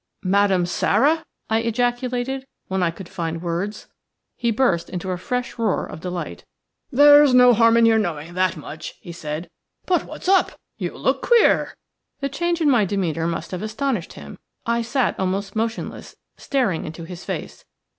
"Madame 0.23 0.65
Sara!" 0.65 1.23
I 1.47 1.59
ejaculated, 1.59 2.47
when 2.69 2.81
I 2.81 2.89
could 2.89 3.07
find 3.07 3.39
words. 3.39 3.85
He 4.35 4.49
burst 4.49 4.89
into 4.89 5.11
a 5.11 5.17
fresh 5.19 5.59
roar 5.59 5.85
of 5.85 6.01
delight. 6.01 6.43
"There's 6.91 7.35
no 7.35 7.53
harm 7.53 7.77
in 7.77 7.85
your 7.85 7.99
knowing 7.99 8.33
that 8.33 8.57
much," 8.57 8.95
he 8.99 9.11
said. 9.11 9.47
"But 9.85 10.05
what's 10.05 10.27
up? 10.27 10.53
You 10.79 10.97
look 10.97 11.21
queer." 11.21 11.77
The 12.19 12.29
change 12.29 12.61
in 12.61 12.69
my 12.71 12.83
demeanour 12.83 13.27
must 13.27 13.51
have 13.51 13.61
astonished 13.61 14.13
him. 14.13 14.39
I 14.65 14.81
sat 14.81 15.19
almost 15.19 15.55
motionless, 15.55 16.15
staring 16.35 16.83
into 16.85 17.03
his 17.03 17.23
face. 17.23 17.63